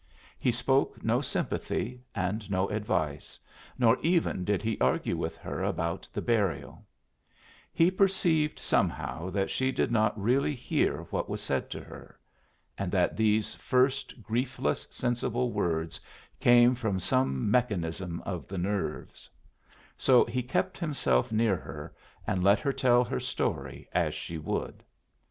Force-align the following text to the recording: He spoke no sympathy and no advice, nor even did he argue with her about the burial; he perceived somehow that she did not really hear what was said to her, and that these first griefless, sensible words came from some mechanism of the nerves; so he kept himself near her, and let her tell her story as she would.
He 0.39 0.51
spoke 0.51 1.03
no 1.03 1.21
sympathy 1.21 2.01
and 2.15 2.49
no 2.49 2.67
advice, 2.69 3.39
nor 3.77 3.99
even 4.01 4.43
did 4.43 4.63
he 4.63 4.81
argue 4.81 5.15
with 5.15 5.37
her 5.37 5.61
about 5.63 6.09
the 6.11 6.23
burial; 6.23 6.83
he 7.71 7.91
perceived 7.91 8.57
somehow 8.57 9.29
that 9.29 9.51
she 9.51 9.71
did 9.71 9.91
not 9.91 10.19
really 10.19 10.55
hear 10.55 11.03
what 11.11 11.29
was 11.29 11.39
said 11.39 11.69
to 11.69 11.81
her, 11.81 12.19
and 12.79 12.91
that 12.91 13.15
these 13.15 13.53
first 13.53 14.23
griefless, 14.23 14.87
sensible 14.91 15.51
words 15.51 16.01
came 16.39 16.73
from 16.73 16.99
some 16.99 17.51
mechanism 17.51 18.21
of 18.25 18.47
the 18.47 18.57
nerves; 18.57 19.29
so 19.99 20.25
he 20.25 20.41
kept 20.41 20.79
himself 20.79 21.31
near 21.31 21.57
her, 21.57 21.93
and 22.25 22.43
let 22.43 22.57
her 22.59 22.73
tell 22.73 23.03
her 23.03 23.19
story 23.19 23.87
as 23.93 24.15
she 24.15 24.39
would. 24.39 24.83